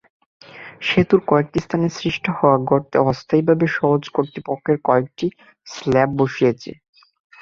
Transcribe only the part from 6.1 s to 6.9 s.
বসিয়েছে।